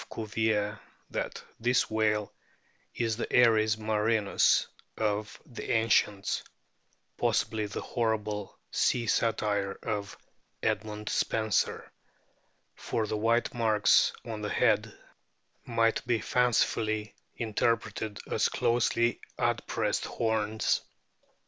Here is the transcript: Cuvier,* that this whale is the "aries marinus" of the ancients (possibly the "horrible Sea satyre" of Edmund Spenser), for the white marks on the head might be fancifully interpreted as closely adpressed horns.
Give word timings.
Cuvier,* 0.11 0.79
that 1.11 1.43
this 1.59 1.87
whale 1.87 2.33
is 2.95 3.17
the 3.17 3.31
"aries 3.31 3.77
marinus" 3.77 4.65
of 4.97 5.39
the 5.45 5.69
ancients 5.69 6.41
(possibly 7.19 7.67
the 7.67 7.81
"horrible 7.81 8.57
Sea 8.71 9.05
satyre" 9.05 9.75
of 9.97 10.17
Edmund 10.63 11.07
Spenser), 11.09 11.91
for 12.73 13.05
the 13.05 13.15
white 13.17 13.53
marks 13.53 14.11
on 14.25 14.41
the 14.41 14.49
head 14.49 14.91
might 15.65 16.03
be 16.07 16.19
fancifully 16.19 17.13
interpreted 17.37 18.19
as 18.25 18.49
closely 18.49 19.21
adpressed 19.37 20.05
horns. 20.05 20.81